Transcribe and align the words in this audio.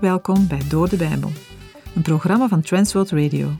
Welkom 0.00 0.46
bij 0.46 0.68
Door 0.68 0.88
de 0.88 0.96
Bijbel, 0.96 1.30
een 1.94 2.02
programma 2.02 2.48
van 2.48 2.60
Transworld 2.60 3.10
Radio. 3.10 3.50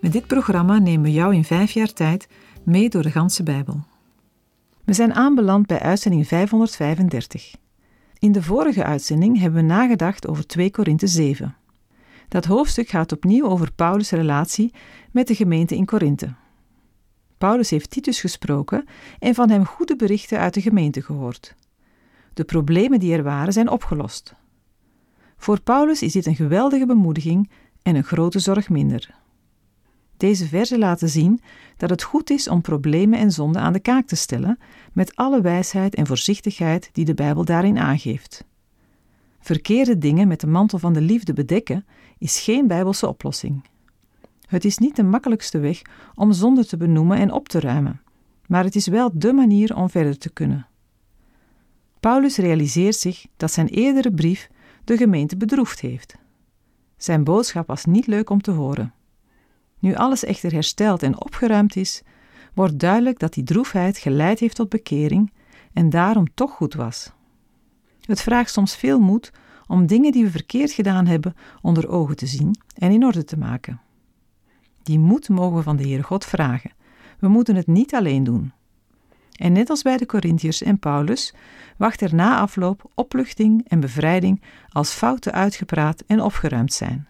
Met 0.00 0.12
dit 0.12 0.26
programma 0.26 0.78
nemen 0.78 1.02
we 1.02 1.12
jou 1.12 1.34
in 1.34 1.44
vijf 1.44 1.70
jaar 1.70 1.92
tijd 1.92 2.28
mee 2.62 2.88
door 2.88 3.02
de 3.02 3.10
ganse 3.10 3.42
Bijbel. 3.42 3.80
We 4.84 4.92
zijn 4.92 5.14
aanbeland 5.14 5.66
bij 5.66 5.80
uitzending 5.80 6.26
535. 6.26 7.54
In 8.18 8.32
de 8.32 8.42
vorige 8.42 8.84
uitzending 8.84 9.38
hebben 9.38 9.60
we 9.60 9.66
nagedacht 9.66 10.26
over 10.26 10.46
2 10.46 10.70
Korinthe 10.70 11.06
7. 11.06 11.56
Dat 12.28 12.44
hoofdstuk 12.44 12.88
gaat 12.88 13.12
opnieuw 13.12 13.46
over 13.46 13.72
Paulus' 13.72 14.10
relatie 14.10 14.72
met 15.10 15.26
de 15.26 15.34
gemeente 15.34 15.76
in 15.76 15.84
Korinthe. 15.84 16.34
Paulus 17.38 17.70
heeft 17.70 17.90
Titus 17.90 18.20
gesproken 18.20 18.84
en 19.18 19.34
van 19.34 19.50
hem 19.50 19.64
goede 19.64 19.96
berichten 19.96 20.38
uit 20.38 20.54
de 20.54 20.60
gemeente 20.60 21.02
gehoord. 21.02 21.54
De 22.34 22.44
problemen 22.44 22.98
die 22.98 23.12
er 23.12 23.22
waren 23.22 23.52
zijn 23.52 23.68
opgelost. 23.68 24.36
Voor 25.38 25.60
Paulus 25.60 26.02
is 26.02 26.12
dit 26.12 26.26
een 26.26 26.36
geweldige 26.36 26.86
bemoediging 26.86 27.50
en 27.82 27.96
een 27.96 28.04
grote 28.04 28.38
zorg 28.38 28.68
minder. 28.68 29.14
Deze 30.16 30.46
verzen 30.46 30.78
laten 30.78 31.08
zien 31.08 31.40
dat 31.76 31.90
het 31.90 32.02
goed 32.02 32.30
is 32.30 32.48
om 32.48 32.60
problemen 32.60 33.18
en 33.18 33.32
zonden 33.32 33.62
aan 33.62 33.72
de 33.72 33.80
kaak 33.80 34.06
te 34.06 34.16
stellen, 34.16 34.58
met 34.92 35.16
alle 35.16 35.40
wijsheid 35.40 35.94
en 35.94 36.06
voorzichtigheid 36.06 36.90
die 36.92 37.04
de 37.04 37.14
Bijbel 37.14 37.44
daarin 37.44 37.78
aangeeft. 37.78 38.44
Verkeerde 39.40 39.98
dingen 39.98 40.28
met 40.28 40.40
de 40.40 40.46
mantel 40.46 40.78
van 40.78 40.92
de 40.92 41.00
liefde 41.00 41.32
bedekken 41.32 41.86
is 42.18 42.40
geen 42.40 42.66
Bijbelse 42.66 43.08
oplossing. 43.08 43.64
Het 44.46 44.64
is 44.64 44.78
niet 44.78 44.96
de 44.96 45.02
makkelijkste 45.02 45.58
weg 45.58 45.82
om 46.14 46.32
zonde 46.32 46.66
te 46.66 46.76
benoemen 46.76 47.18
en 47.18 47.32
op 47.32 47.48
te 47.48 47.60
ruimen, 47.60 48.00
maar 48.46 48.64
het 48.64 48.74
is 48.74 48.86
wel 48.86 49.10
dé 49.12 49.32
manier 49.32 49.76
om 49.76 49.90
verder 49.90 50.18
te 50.18 50.30
kunnen. 50.30 50.66
Paulus 52.00 52.36
realiseert 52.36 52.96
zich 52.96 53.26
dat 53.36 53.52
zijn 53.52 53.68
eerdere 53.68 54.12
brief 54.12 54.48
de 54.88 54.96
gemeente 54.96 55.36
bedroefd 55.36 55.80
heeft. 55.80 56.14
Zijn 56.96 57.24
boodschap 57.24 57.66
was 57.66 57.84
niet 57.84 58.06
leuk 58.06 58.30
om 58.30 58.40
te 58.40 58.50
horen. 58.50 58.94
Nu 59.78 59.94
alles 59.94 60.24
echter 60.24 60.52
hersteld 60.52 61.02
en 61.02 61.20
opgeruimd 61.20 61.76
is, 61.76 62.02
wordt 62.54 62.78
duidelijk 62.78 63.18
dat 63.18 63.32
die 63.32 63.44
droefheid 63.44 63.98
geleid 63.98 64.38
heeft 64.38 64.54
tot 64.54 64.68
bekering 64.68 65.32
en 65.72 65.90
daarom 65.90 66.34
toch 66.34 66.50
goed 66.50 66.74
was. 66.74 67.12
Het 68.00 68.20
vraagt 68.20 68.50
soms 68.50 68.76
veel 68.76 69.00
moed 69.00 69.32
om 69.66 69.86
dingen 69.86 70.12
die 70.12 70.24
we 70.24 70.30
verkeerd 70.30 70.72
gedaan 70.72 71.06
hebben 71.06 71.34
onder 71.60 71.88
ogen 71.88 72.16
te 72.16 72.26
zien 72.26 72.60
en 72.74 72.90
in 72.90 73.04
orde 73.04 73.24
te 73.24 73.38
maken. 73.38 73.80
Die 74.82 74.98
moed 74.98 75.28
mogen 75.28 75.56
we 75.56 75.62
van 75.62 75.76
de 75.76 75.82
Heere 75.82 76.02
God 76.02 76.24
vragen. 76.24 76.72
We 77.18 77.28
moeten 77.28 77.56
het 77.56 77.66
niet 77.66 77.94
alleen 77.94 78.24
doen. 78.24 78.52
En 79.38 79.52
net 79.52 79.70
als 79.70 79.82
bij 79.82 79.96
de 79.96 80.06
Corinthiërs 80.06 80.62
en 80.62 80.78
Paulus 80.78 81.34
wacht 81.76 82.00
er 82.00 82.14
na 82.14 82.38
afloop 82.38 82.90
opluchting 82.94 83.64
en 83.68 83.80
bevrijding 83.80 84.42
als 84.68 84.90
fouten 84.92 85.32
uitgepraat 85.32 86.02
en 86.06 86.20
opgeruimd 86.20 86.72
zijn. 86.72 87.08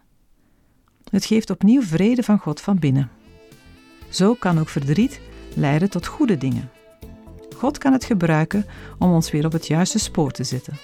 Het 1.11 1.25
geeft 1.25 1.51
opnieuw 1.51 1.83
vrede 1.83 2.23
van 2.23 2.39
God 2.39 2.61
van 2.61 2.79
binnen. 2.79 3.11
Zo 4.09 4.35
kan 4.35 4.59
ook 4.59 4.69
verdriet 4.69 5.21
leiden 5.55 5.91
tot 5.91 6.07
goede 6.07 6.39
dingen. 6.39 6.71
God 7.57 7.79
kan 7.79 7.93
het 7.93 8.05
gebruiken 8.05 8.67
om 8.99 9.13
ons 9.13 9.31
weer 9.31 9.45
op 9.47 9.53
het 9.53 9.67
juiste 9.67 9.99
spoor 9.99 10.31
te 10.31 10.45
zetten, 10.45 10.79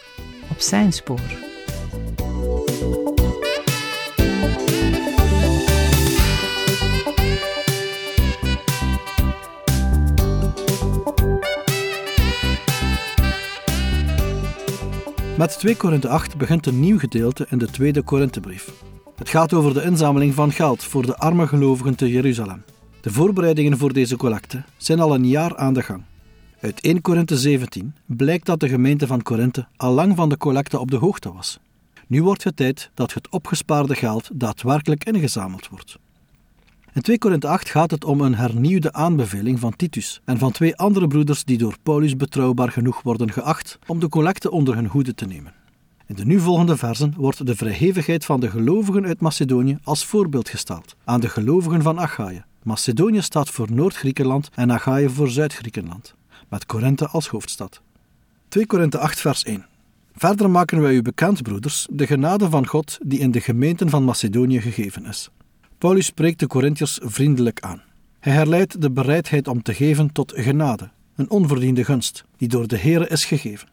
op 0.50 0.60
zijn 0.60 0.92
spoor. 0.92 1.53
Met 15.38 15.58
2 15.58 15.76
Korinthe 15.76 16.08
8 16.08 16.36
begint 16.36 16.66
een 16.66 16.80
nieuw 16.80 16.98
gedeelte 16.98 17.46
in 17.50 17.58
de 17.58 17.70
tweede 17.70 18.02
Korinthebrief. 18.02 18.72
Het 19.16 19.28
gaat 19.28 19.52
over 19.52 19.74
de 19.74 19.82
inzameling 19.82 20.34
van 20.34 20.52
geld 20.52 20.84
voor 20.84 21.06
de 21.06 21.16
arme 21.16 21.46
gelovigen 21.46 21.94
te 21.94 22.08
Jeruzalem. 22.08 22.64
De 23.00 23.10
voorbereidingen 23.10 23.78
voor 23.78 23.92
deze 23.92 24.16
collecte 24.16 24.62
zijn 24.76 25.00
al 25.00 25.14
een 25.14 25.26
jaar 25.26 25.56
aan 25.56 25.74
de 25.74 25.82
gang. 25.82 26.02
Uit 26.60 26.80
1 26.80 27.00
Korinthe 27.00 27.36
17 27.36 27.94
blijkt 28.06 28.46
dat 28.46 28.60
de 28.60 28.68
gemeente 28.68 29.06
van 29.06 29.22
Korinthe 29.22 29.66
al 29.76 29.92
lang 29.92 30.16
van 30.16 30.28
de 30.28 30.36
collecte 30.36 30.78
op 30.78 30.90
de 30.90 30.96
hoogte 30.96 31.32
was. 31.32 31.58
Nu 32.06 32.22
wordt 32.22 32.44
het 32.44 32.56
tijd 32.56 32.90
dat 32.94 33.14
het 33.14 33.28
opgespaarde 33.28 33.94
geld 33.94 34.30
daadwerkelijk 34.32 35.04
ingezameld 35.04 35.68
wordt. 35.68 35.98
In 36.94 37.02
2 37.02 37.18
Korinthe 37.18 37.48
8 37.48 37.70
gaat 37.70 37.90
het 37.90 38.04
om 38.04 38.20
een 38.20 38.34
hernieuwde 38.34 38.92
aanbeveling 38.92 39.60
van 39.60 39.76
Titus 39.76 40.20
en 40.24 40.38
van 40.38 40.52
twee 40.52 40.76
andere 40.76 41.06
broeders 41.06 41.44
die 41.44 41.58
door 41.58 41.76
Paulus 41.82 42.16
betrouwbaar 42.16 42.70
genoeg 42.70 43.02
worden 43.02 43.32
geacht 43.32 43.78
om 43.86 43.98
de 43.98 44.08
collecte 44.08 44.50
onder 44.50 44.74
hun 44.74 44.86
hoede 44.86 45.14
te 45.14 45.26
nemen. 45.26 45.52
In 46.06 46.14
de 46.14 46.24
nu 46.24 46.40
volgende 46.40 46.76
versen 46.76 47.14
wordt 47.16 47.46
de 47.46 47.56
vrijgevigheid 47.56 48.24
van 48.24 48.40
de 48.40 48.50
gelovigen 48.50 49.06
uit 49.06 49.20
Macedonië 49.20 49.78
als 49.82 50.04
voorbeeld 50.04 50.48
gesteld 50.48 50.96
aan 51.04 51.20
de 51.20 51.28
gelovigen 51.28 51.82
van 51.82 52.00
Achaïe. 52.00 52.44
Macedonië 52.62 53.22
staat 53.22 53.50
voor 53.50 53.72
Noord-Griekenland 53.72 54.48
en 54.54 54.72
Achaïe 54.72 55.08
voor 55.08 55.28
Zuid-Griekenland, 55.28 56.14
met 56.48 56.66
Korinthe 56.66 57.08
als 57.08 57.28
hoofdstad. 57.28 57.80
2 58.48 58.66
Korinthe 58.66 58.98
8 58.98 59.20
vers 59.20 59.44
1 59.44 59.66
Verder 60.16 60.50
maken 60.50 60.80
wij 60.80 60.94
u 60.94 61.02
bekend, 61.02 61.42
broeders, 61.42 61.86
de 61.90 62.06
genade 62.06 62.50
van 62.50 62.66
God 62.66 62.98
die 63.02 63.18
in 63.18 63.30
de 63.30 63.40
gemeenten 63.40 63.90
van 63.90 64.04
Macedonië 64.04 64.60
gegeven 64.60 65.04
is. 65.06 65.30
Paulus 65.84 66.06
spreekt 66.06 66.40
de 66.40 66.46
Corinthiërs 66.46 66.98
vriendelijk 67.02 67.60
aan. 67.60 67.82
Hij 68.20 68.32
herleidt 68.32 68.80
de 68.80 68.90
bereidheid 68.90 69.48
om 69.48 69.62
te 69.62 69.74
geven 69.74 70.12
tot 70.12 70.32
genade, 70.36 70.90
een 71.16 71.30
onverdiende 71.30 71.84
gunst, 71.84 72.24
die 72.36 72.48
door 72.48 72.66
de 72.66 72.78
Heere 72.78 73.08
is 73.08 73.24
gegeven. 73.24 73.68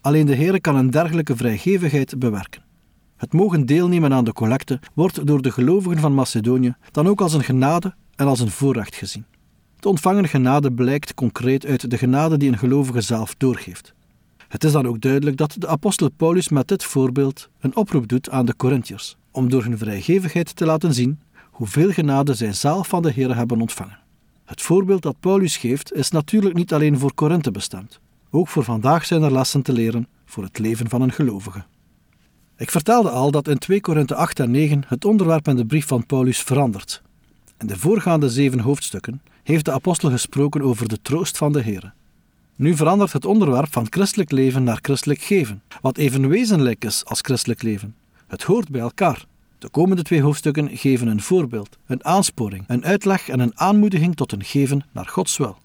Alleen 0.00 0.26
de 0.26 0.34
Heere 0.34 0.60
kan 0.60 0.76
een 0.76 0.90
dergelijke 0.90 1.36
vrijgevigheid 1.36 2.18
bewerken. 2.18 2.62
Het 3.16 3.32
mogen 3.32 3.66
deelnemen 3.66 4.12
aan 4.12 4.24
de 4.24 4.32
collecte 4.32 4.80
wordt 4.94 5.26
door 5.26 5.42
de 5.42 5.50
gelovigen 5.50 5.98
van 5.98 6.14
Macedonië 6.14 6.74
dan 6.90 7.06
ook 7.06 7.20
als 7.20 7.32
een 7.32 7.44
genade 7.44 7.94
en 8.16 8.26
als 8.26 8.40
een 8.40 8.50
voorrecht 8.50 8.94
gezien. 8.94 9.24
De 9.80 9.88
ontvangen 9.88 10.28
genade 10.28 10.72
blijkt 10.72 11.14
concreet 11.14 11.66
uit 11.66 11.90
de 11.90 11.98
genade 11.98 12.36
die 12.36 12.48
een 12.48 12.58
gelovige 12.58 13.00
zelf 13.00 13.34
doorgeeft. 13.34 13.94
Het 14.48 14.64
is 14.64 14.72
dan 14.72 14.86
ook 14.86 15.00
duidelijk 15.00 15.36
dat 15.36 15.56
de 15.58 15.68
apostel 15.68 16.10
Paulus 16.10 16.48
met 16.48 16.68
dit 16.68 16.84
voorbeeld 16.84 17.48
een 17.60 17.76
oproep 17.76 18.08
doet 18.08 18.30
aan 18.30 18.46
de 18.46 18.56
Corinthiërs 18.56 19.16
om 19.30 19.48
door 19.50 19.62
hun 19.62 19.78
vrijgevigheid 19.78 20.56
te 20.56 20.64
laten 20.64 20.94
zien 20.94 21.18
hoeveel 21.56 21.92
genade 21.92 22.34
zij 22.34 22.52
zelf 22.52 22.88
van 22.88 23.02
de 23.02 23.10
Heer 23.10 23.36
hebben 23.36 23.60
ontvangen. 23.60 23.98
Het 24.44 24.62
voorbeeld 24.62 25.02
dat 25.02 25.20
Paulus 25.20 25.56
geeft 25.56 25.92
is 25.92 26.10
natuurlijk 26.10 26.54
niet 26.54 26.72
alleen 26.72 26.98
voor 26.98 27.14
Korinthe 27.14 27.50
bestemd. 27.50 28.00
Ook 28.30 28.48
voor 28.48 28.64
vandaag 28.64 29.06
zijn 29.06 29.22
er 29.22 29.32
lessen 29.32 29.62
te 29.62 29.72
leren 29.72 30.08
voor 30.24 30.44
het 30.44 30.58
leven 30.58 30.88
van 30.88 31.02
een 31.02 31.12
gelovige. 31.12 31.64
Ik 32.56 32.70
vertelde 32.70 33.10
al 33.10 33.30
dat 33.30 33.48
in 33.48 33.58
2 33.58 33.80
Korinthe 33.80 34.14
8 34.14 34.40
en 34.40 34.50
9 34.50 34.84
het 34.86 35.04
onderwerp 35.04 35.48
in 35.48 35.56
de 35.56 35.66
brief 35.66 35.86
van 35.86 36.06
Paulus 36.06 36.38
verandert. 36.38 37.02
In 37.58 37.66
de 37.66 37.78
voorgaande 37.78 38.30
zeven 38.30 38.60
hoofdstukken 38.60 39.22
heeft 39.42 39.64
de 39.64 39.72
apostel 39.72 40.10
gesproken 40.10 40.62
over 40.62 40.88
de 40.88 41.02
troost 41.02 41.36
van 41.36 41.52
de 41.52 41.62
Heer. 41.62 41.94
Nu 42.56 42.76
verandert 42.76 43.12
het 43.12 43.24
onderwerp 43.24 43.72
van 43.72 43.86
christelijk 43.90 44.30
leven 44.30 44.64
naar 44.64 44.78
christelijk 44.82 45.20
geven, 45.20 45.62
wat 45.80 45.96
even 45.96 46.28
wezenlijk 46.28 46.84
is 46.84 47.04
als 47.04 47.20
christelijk 47.20 47.62
leven. 47.62 47.94
Het 48.26 48.42
hoort 48.42 48.68
bij 48.68 48.80
elkaar. 48.80 49.24
De 49.58 49.68
komende 49.68 50.02
twee 50.02 50.22
hoofdstukken 50.22 50.76
geven 50.76 51.06
een 51.06 51.20
voorbeeld, 51.20 51.78
een 51.86 52.04
aansporing, 52.04 52.64
een 52.66 52.84
uitleg 52.84 53.28
en 53.28 53.40
een 53.40 53.58
aanmoediging 53.58 54.16
tot 54.16 54.32
een 54.32 54.44
geven 54.44 54.84
naar 54.92 55.06
Gods 55.06 55.36
wil. 55.36 55.58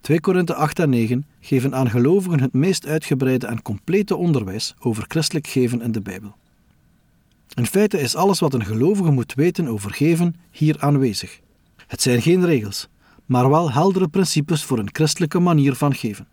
2 0.00 0.20
Korinthe 0.20 0.54
8 0.54 0.78
en 0.78 0.90
9 0.90 1.26
geven 1.40 1.74
aan 1.74 1.90
gelovigen 1.90 2.40
het 2.40 2.52
meest 2.52 2.86
uitgebreide 2.86 3.46
en 3.46 3.62
complete 3.62 4.16
onderwijs 4.16 4.74
over 4.78 5.04
christelijk 5.08 5.46
geven 5.46 5.82
in 5.82 5.92
de 5.92 6.00
Bijbel. 6.00 6.34
In 7.54 7.66
feite 7.66 8.00
is 8.00 8.16
alles 8.16 8.40
wat 8.40 8.54
een 8.54 8.64
gelovige 8.64 9.10
moet 9.10 9.34
weten 9.34 9.68
over 9.68 9.90
geven 9.90 10.36
hier 10.50 10.76
aanwezig. 10.78 11.40
Het 11.86 12.02
zijn 12.02 12.22
geen 12.22 12.44
regels, 12.44 12.88
maar 13.24 13.50
wel 13.50 13.72
heldere 13.72 14.08
principes 14.08 14.64
voor 14.64 14.78
een 14.78 14.90
christelijke 14.92 15.38
manier 15.38 15.74
van 15.74 15.94
geven. 15.94 16.28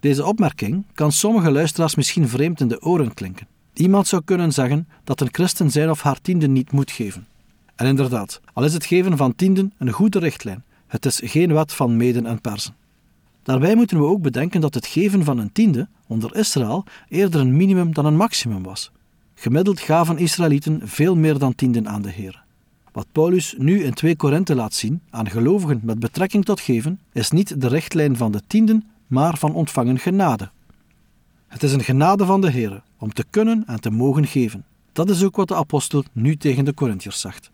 Deze 0.00 0.24
opmerking 0.24 0.86
kan 0.94 1.12
sommige 1.12 1.50
luisteraars 1.50 1.94
misschien 1.94 2.28
vreemd 2.28 2.60
in 2.60 2.68
de 2.68 2.82
oren 2.82 3.14
klinken. 3.14 3.46
Iemand 3.80 4.06
zou 4.06 4.22
kunnen 4.24 4.52
zeggen 4.52 4.88
dat 5.04 5.20
een 5.20 5.28
christen 5.32 5.70
zijn 5.70 5.90
of 5.90 6.02
haar 6.02 6.20
tienden 6.20 6.52
niet 6.52 6.72
moet 6.72 6.90
geven. 6.90 7.26
En 7.74 7.86
inderdaad, 7.86 8.40
al 8.52 8.64
is 8.64 8.72
het 8.72 8.86
geven 8.86 9.16
van 9.16 9.34
tienden 9.34 9.72
een 9.78 9.90
goede 9.90 10.18
richtlijn, 10.18 10.64
het 10.86 11.06
is 11.06 11.20
geen 11.24 11.52
wet 11.52 11.72
van 11.72 11.96
meden 11.96 12.26
en 12.26 12.40
persen. 12.40 12.74
Daarbij 13.42 13.74
moeten 13.74 13.98
we 13.98 14.04
ook 14.04 14.22
bedenken 14.22 14.60
dat 14.60 14.74
het 14.74 14.86
geven 14.86 15.24
van 15.24 15.38
een 15.38 15.52
tiende 15.52 15.88
onder 16.06 16.36
Israël 16.36 16.84
eerder 17.08 17.40
een 17.40 17.56
minimum 17.56 17.94
dan 17.94 18.06
een 18.06 18.16
maximum 18.16 18.62
was. 18.62 18.90
Gemiddeld 19.34 19.80
gaven 19.80 20.18
Israëlieten 20.18 20.80
veel 20.84 21.16
meer 21.16 21.38
dan 21.38 21.54
tienden 21.54 21.88
aan 21.88 22.02
de 22.02 22.10
Heer. 22.10 22.42
Wat 22.92 23.06
Paulus 23.12 23.54
nu 23.58 23.84
in 23.84 23.94
2 23.94 24.16
Korinthe 24.16 24.54
laat 24.54 24.74
zien 24.74 25.00
aan 25.10 25.30
gelovigen 25.30 25.80
met 25.82 25.98
betrekking 25.98 26.44
tot 26.44 26.60
geven, 26.60 27.00
is 27.12 27.30
niet 27.30 27.60
de 27.60 27.68
richtlijn 27.68 28.16
van 28.16 28.32
de 28.32 28.42
tienden, 28.46 28.88
maar 29.06 29.36
van 29.38 29.54
ontvangen 29.54 29.98
genade. 29.98 30.50
Het 31.48 31.62
is 31.62 31.72
een 31.72 31.84
genade 31.84 32.24
van 32.24 32.40
de 32.40 32.50
Heer 32.50 32.82
om 33.00 33.12
te 33.12 33.24
kunnen 33.30 33.62
en 33.66 33.80
te 33.80 33.90
mogen 33.90 34.26
geven. 34.26 34.64
Dat 34.92 35.10
is 35.10 35.24
ook 35.24 35.36
wat 35.36 35.48
de 35.48 35.54
apostel 35.54 36.04
nu 36.12 36.36
tegen 36.36 36.64
de 36.64 36.74
Corinthiërs 36.74 37.20
zegt. 37.20 37.50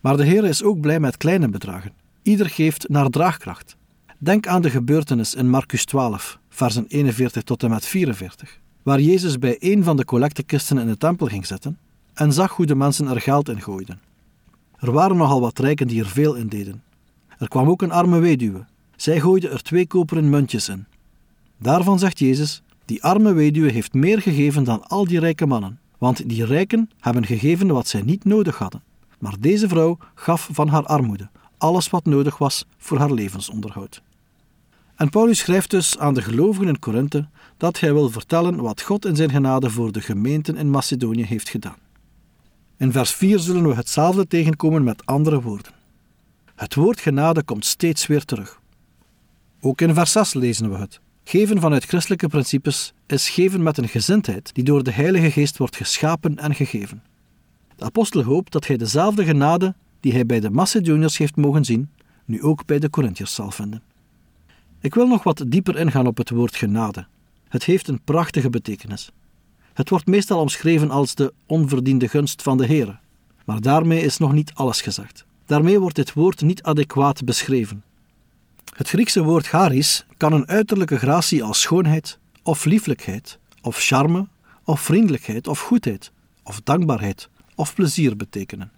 Maar 0.00 0.16
de 0.16 0.24
Heer 0.24 0.44
is 0.44 0.62
ook 0.62 0.80
blij 0.80 1.00
met 1.00 1.16
kleine 1.16 1.48
bedragen. 1.48 1.92
Ieder 2.22 2.50
geeft 2.50 2.88
naar 2.88 3.08
draagkracht. 3.08 3.76
Denk 4.18 4.46
aan 4.46 4.62
de 4.62 4.70
gebeurtenis 4.70 5.34
in 5.34 5.50
Marcus 5.50 5.84
12, 5.84 6.38
versen 6.48 6.84
41 6.88 7.42
tot 7.42 7.62
en 7.62 7.70
met 7.70 7.86
44. 7.86 8.58
waar 8.82 9.00
Jezus 9.00 9.38
bij 9.38 9.56
een 9.58 9.84
van 9.84 9.96
de 9.96 10.04
collectekisten 10.04 10.78
in 10.78 10.86
de 10.86 10.96
tempel 10.96 11.26
ging 11.26 11.46
zitten 11.46 11.78
en 12.14 12.32
zag 12.32 12.52
hoe 12.52 12.66
de 12.66 12.74
mensen 12.74 13.06
er 13.06 13.20
geld 13.20 13.48
in 13.48 13.62
gooiden. 13.62 14.00
Er 14.78 14.92
waren 14.92 15.16
nogal 15.16 15.40
wat 15.40 15.58
rijken 15.58 15.86
die 15.86 16.00
er 16.00 16.08
veel 16.08 16.34
in 16.34 16.48
deden. 16.48 16.82
Er 17.38 17.48
kwam 17.48 17.68
ook 17.68 17.82
een 17.82 17.92
arme 17.92 18.18
weduwe. 18.18 18.64
Zij 18.96 19.20
gooide 19.20 19.48
er 19.48 19.62
twee 19.62 19.86
koperen 19.86 20.30
muntjes 20.30 20.68
in. 20.68 20.86
Daarvan 21.58 21.98
zegt 21.98 22.18
Jezus: 22.18 22.62
Die 22.90 23.02
arme 23.02 23.32
weduwe 23.32 23.70
heeft 23.70 23.94
meer 23.94 24.20
gegeven 24.20 24.64
dan 24.64 24.86
al 24.86 25.04
die 25.04 25.18
rijke 25.18 25.46
mannen, 25.46 25.78
want 25.98 26.28
die 26.28 26.44
rijken 26.44 26.90
hebben 27.00 27.26
gegeven 27.26 27.66
wat 27.66 27.88
zij 27.88 28.02
niet 28.02 28.24
nodig 28.24 28.58
hadden. 28.58 28.82
Maar 29.18 29.34
deze 29.40 29.68
vrouw 29.68 29.98
gaf 30.14 30.48
van 30.52 30.68
haar 30.68 30.86
armoede 30.86 31.30
alles 31.58 31.90
wat 31.90 32.04
nodig 32.04 32.38
was 32.38 32.66
voor 32.78 32.98
haar 32.98 33.12
levensonderhoud. 33.12 34.02
En 34.96 35.08
Paulus 35.08 35.38
schrijft 35.38 35.70
dus 35.70 35.98
aan 35.98 36.14
de 36.14 36.22
gelovigen 36.22 36.68
in 36.68 36.78
Korinthe 36.78 37.28
dat 37.56 37.80
hij 37.80 37.92
wil 37.92 38.10
vertellen 38.10 38.62
wat 38.62 38.82
God 38.82 39.04
in 39.04 39.16
zijn 39.16 39.30
genade 39.30 39.70
voor 39.70 39.92
de 39.92 40.00
gemeenten 40.00 40.56
in 40.56 40.70
Macedonië 40.70 41.24
heeft 41.24 41.48
gedaan. 41.48 41.78
In 42.76 42.92
vers 42.92 43.12
4 43.12 43.38
zullen 43.38 43.68
we 43.68 43.74
hetzelfde 43.74 44.26
tegenkomen 44.26 44.84
met 44.84 45.06
andere 45.06 45.40
woorden. 45.40 45.72
Het 46.54 46.74
woord 46.74 47.00
genade 47.00 47.42
komt 47.42 47.64
steeds 47.64 48.06
weer 48.06 48.24
terug. 48.24 48.60
Ook 49.60 49.80
in 49.80 49.94
vers 49.94 50.12
6 50.12 50.34
lezen 50.34 50.70
we 50.70 50.76
het. 50.76 51.00
Geven 51.24 51.60
vanuit 51.60 51.84
christelijke 51.84 52.28
principes 52.28 52.92
is 53.06 53.28
geven 53.28 53.62
met 53.62 53.78
een 53.78 53.88
gezindheid 53.88 54.54
die 54.54 54.64
door 54.64 54.82
de 54.82 54.92
Heilige 54.92 55.30
Geest 55.30 55.58
wordt 55.58 55.76
geschapen 55.76 56.36
en 56.36 56.54
gegeven. 56.54 57.02
De 57.76 57.84
apostel 57.84 58.22
hoopt 58.22 58.52
dat 58.52 58.66
hij 58.66 58.76
dezelfde 58.76 59.24
genade 59.24 59.74
die 60.00 60.12
hij 60.12 60.26
bij 60.26 60.40
de 60.40 60.50
Macedoniërs 60.50 61.18
heeft 61.18 61.36
mogen 61.36 61.64
zien, 61.64 61.90
nu 62.24 62.42
ook 62.42 62.66
bij 62.66 62.78
de 62.78 62.90
Corinthiërs 62.90 63.34
zal 63.34 63.50
vinden. 63.50 63.82
Ik 64.80 64.94
wil 64.94 65.06
nog 65.06 65.22
wat 65.22 65.44
dieper 65.46 65.76
ingaan 65.78 66.06
op 66.06 66.16
het 66.16 66.30
woord 66.30 66.56
genade. 66.56 67.06
Het 67.48 67.64
heeft 67.64 67.88
een 67.88 68.00
prachtige 68.04 68.50
betekenis. 68.50 69.10
Het 69.72 69.88
wordt 69.88 70.06
meestal 70.06 70.40
omschreven 70.40 70.90
als 70.90 71.14
de 71.14 71.32
onverdiende 71.46 72.08
gunst 72.08 72.42
van 72.42 72.56
de 72.56 72.66
Heer. 72.66 73.00
Maar 73.44 73.60
daarmee 73.60 74.02
is 74.02 74.18
nog 74.18 74.32
niet 74.32 74.54
alles 74.54 74.80
gezegd. 74.80 75.24
Daarmee 75.46 75.80
wordt 75.80 75.96
dit 75.96 76.12
woord 76.12 76.40
niet 76.40 76.62
adequaat 76.62 77.24
beschreven. 77.24 77.82
Het 78.70 78.88
Griekse 78.88 79.22
woord 79.22 79.46
charis 79.46 80.06
kan 80.16 80.32
een 80.32 80.48
uiterlijke 80.48 80.98
gratie 80.98 81.44
als 81.44 81.60
schoonheid, 81.60 82.18
of 82.42 82.64
lieflijkheid, 82.64 83.38
of 83.62 83.78
charme, 83.78 84.26
of 84.64 84.80
vriendelijkheid, 84.80 85.46
of 85.46 85.60
goedheid, 85.60 86.12
of 86.42 86.60
dankbaarheid, 86.64 87.28
of 87.54 87.74
plezier 87.74 88.16
betekenen. 88.16 88.72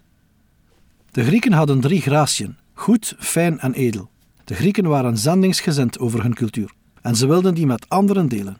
De 1.11 1.23
Grieken 1.23 1.53
hadden 1.53 1.81
drie 1.81 2.01
gratiën: 2.01 2.55
goed, 2.73 3.15
fijn 3.19 3.59
en 3.59 3.73
edel. 3.73 4.09
De 4.43 4.55
Grieken 4.55 4.87
waren 4.87 5.17
zendingsgezind 5.17 5.99
over 5.99 6.21
hun 6.21 6.33
cultuur 6.33 6.71
en 7.03 7.15
ze 7.15 7.27
wilden 7.27 7.53
die 7.53 7.65
met 7.65 7.89
anderen 7.89 8.27
delen. 8.27 8.57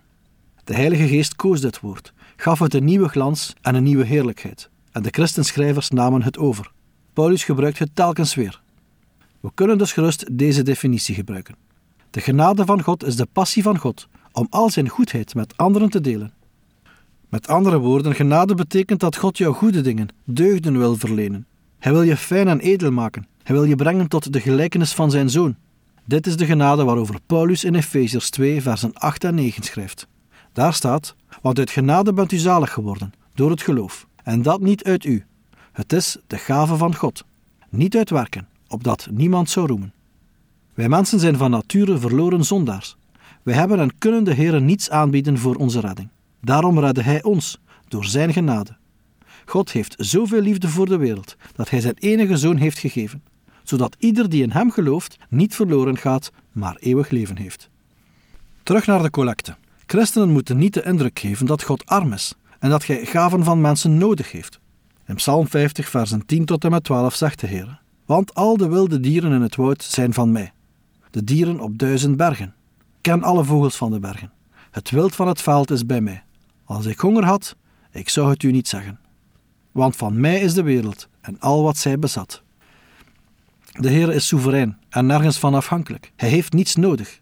De 0.63 0.74
Heilige 0.74 1.07
Geest 1.07 1.35
koos 1.35 1.62
dit 1.62 1.80
woord, 1.80 2.13
gaf 2.35 2.59
het 2.59 2.74
een 2.74 2.83
nieuwe 2.83 3.07
glans 3.07 3.53
en 3.62 3.75
een 3.75 3.83
nieuwe 3.83 4.06
heerlijkheid, 4.06 4.69
en 4.91 5.03
de 5.03 5.09
christenschrijvers 5.12 5.89
namen 5.89 6.24
het 6.24 6.38
over. 6.38 6.71
Paulus 7.13 7.44
gebruikt 7.44 7.80
het 7.80 7.89
telkens 7.94 8.35
weer. 8.35 8.62
We 9.44 9.51
kunnen 9.54 9.78
dus 9.78 9.92
gerust 9.92 10.38
deze 10.38 10.62
definitie 10.62 11.16
gebruiken. 11.16 11.56
De 12.10 12.22
genade 12.22 12.66
van 12.66 12.81
God 12.81 13.04
is 13.04 13.16
de 13.16 13.28
passie 13.31 13.63
van 13.63 13.78
God 13.78 14.07
om 14.31 14.48
al 14.50 14.69
zijn 14.69 14.90
goedheid 14.90 15.36
met 15.36 15.57
anderen 15.57 15.90
te 15.90 16.01
delen. 16.01 16.34
Met 17.30 17.48
andere 17.48 17.78
woorden, 17.78 18.16
genade 18.16 18.56
betekent 18.56 19.00
dat 19.00 19.16
God 19.16 19.38
jou 19.38 19.54
goede 19.54 19.81
dingen, 19.81 20.07
deugden 20.24 20.78
wil 20.78 20.95
verlenen. 20.95 21.48
Hij 21.80 21.92
wil 21.92 22.01
je 22.01 22.18
fijn 22.18 22.48
en 22.48 22.60
edel 22.60 22.92
maken. 22.92 23.28
Hij 23.44 23.56
wil 23.56 23.63
je 23.63 23.75
brengen 23.75 24.07
tot 24.07 24.34
de 24.34 24.40
gelijkenis 24.40 24.94
van 24.94 25.12
zijn 25.12 25.30
zoon. 25.30 25.56
Dit 26.06 26.28
is 26.28 26.38
de 26.38 26.45
genade 26.45 26.84
waarover 26.84 27.19
Paulus 27.25 27.63
in 27.63 27.75
Efeziërs 27.75 28.30
2, 28.30 28.62
versen 28.62 28.94
8 28.94 29.24
en 29.24 29.36
9 29.36 29.63
schrijft. 29.63 30.07
Daar 30.54 30.74
staat: 30.74 31.16
Want 31.42 31.60
uit 31.60 31.69
genade 31.69 32.13
bent 32.13 32.31
u 32.31 32.38
zalig 32.38 32.74
geworden, 32.74 33.13
door 33.34 33.50
het 33.50 33.62
geloof. 33.62 34.07
En 34.24 34.42
dat 34.42 34.62
niet 34.62 34.84
uit 34.84 35.06
u. 35.06 35.25
Het 35.72 35.94
is 35.94 36.18
de 36.28 36.38
gave 36.38 36.75
van 36.75 36.95
God. 36.95 37.24
Niet 37.69 37.95
uit 37.95 38.10
werken, 38.10 38.48
opdat 38.74 39.08
niemand 39.12 39.50
zou 39.50 39.68
roemen. 39.68 39.94
Wij 40.74 40.90
mensen 40.90 41.20
zijn 41.20 41.38
van 41.38 41.52
nature 41.52 41.98
verloren 41.98 42.44
zondaars. 42.44 42.96
Wij 43.44 43.56
hebben 43.56 43.80
en 43.80 43.98
kunnen 43.98 44.24
de 44.24 44.34
Heer 44.34 44.62
niets 44.62 44.90
aanbieden 44.90 45.38
voor 45.38 45.56
onze 45.56 45.80
redding. 45.80 46.10
Daarom 46.42 46.80
redde 46.80 47.04
Hij 47.04 47.24
ons, 47.24 47.60
door 47.88 48.06
Zijn 48.06 48.34
genade. 48.34 48.78
God 49.46 49.72
heeft 49.72 49.96
zoveel 49.98 50.42
liefde 50.42 50.70
voor 50.70 50.86
de 50.86 50.98
wereld, 50.98 51.36
dat 51.56 51.70
Hij 51.70 51.81
Zijn 51.81 51.98
enige 51.98 52.38
Zoon 52.38 52.58
heeft 52.58 52.78
gegeven, 52.78 53.24
zodat 53.64 53.96
ieder 54.00 54.30
die 54.30 54.44
in 54.44 54.52
Hem 54.52 54.72
gelooft 54.72 55.18
niet 55.30 55.56
verloren 55.56 55.98
gaat, 55.98 56.31
maar 56.52 56.76
eeuwig 56.80 57.10
leven 57.10 57.38
heeft. 57.38 57.69
Terug 58.64 58.86
naar 58.86 59.02
de 59.02 59.10
collecte. 59.10 59.56
Christenen 59.86 60.30
moeten 60.30 60.58
niet 60.58 60.74
de 60.74 60.84
indruk 60.84 61.19
geven 61.19 61.46
dat 61.46 61.64
God 61.64 61.86
arm 61.86 62.14
is 62.14 62.34
en 62.60 62.69
dat 62.69 62.86
Hij 62.86 63.06
gaven 63.06 63.44
van 63.44 63.62
mensen 63.62 63.98
nodig 63.98 64.31
heeft. 64.31 64.60
In 65.08 65.16
Psalm 65.16 65.48
50, 65.48 65.90
versen 65.90 66.26
10 66.26 66.46
tot 66.46 66.64
en 66.64 66.72
met 66.72 66.84
12 66.84 67.16
zegt 67.16 67.40
de 67.40 67.48
Heer: 67.48 67.81
Want 68.13 68.33
al 68.33 68.57
de 68.57 68.68
wilde 68.68 69.00
dieren 69.00 69.31
in 69.31 69.42
het 69.42 69.56
woud 69.56 69.83
zijn 69.83 70.13
van 70.13 70.31
mij, 70.31 70.51
de 71.12 71.24
dieren 71.24 71.60
op 71.60 71.77
duizend 71.77 72.18
bergen. 72.18 72.54
Ken 73.01 73.24
alle 73.24 73.44
vogels 73.44 73.75
van 73.75 73.92
de 73.92 74.00
bergen. 74.00 74.31
Het 74.71 74.89
wild 74.89 75.15
van 75.15 75.27
het 75.27 75.42
veld 75.42 75.71
is 75.71 75.86
bij 75.86 76.01
mij. 76.01 76.24
Als 76.63 76.86
ik 76.86 77.00
honger 77.00 77.25
had, 77.25 77.56
ik 77.92 78.10
zou 78.10 78.30
het 78.30 78.44
u 78.44 78.51
niet 78.51 78.68
zeggen. 78.68 79.00
Want 79.71 79.95
van 79.95 80.19
mij 80.19 80.39
is 80.39 80.54
de 80.54 80.63
wereld 80.63 81.07
en 81.21 81.39
al 81.39 81.63
wat 81.63 81.77
zij 81.77 82.00
bezat. 82.00 82.42
De 83.71 83.89
Heer 83.89 84.13
is 84.13 84.27
soeverein 84.27 84.77
en 84.89 85.06
nergens 85.06 85.39
van 85.39 85.54
afhankelijk. 85.54 86.12
Hij 86.16 86.30
heeft 86.30 86.54
niets 86.54 86.75
nodig. 86.75 87.21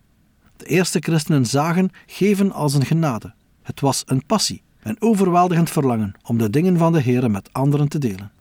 De 0.58 0.66
eerste 0.66 1.00
christenen 1.00 1.46
zagen 1.46 1.90
geven 2.06 2.52
als 2.52 2.74
een 2.74 2.86
genade. 2.86 3.34
Het 3.62 3.80
was 3.80 4.04
een 4.06 4.26
passie, 4.26 4.62
een 4.84 5.02
overweldigend 5.02 5.70
verlangen 5.70 6.14
om 6.24 6.38
de 6.38 6.50
dingen 6.50 6.78
van 6.78 6.94
de 6.94 7.02
Heer 7.02 7.32
met 7.32 7.54
anderen 7.54 7.88
te 7.88 8.00
delen. 8.00 8.32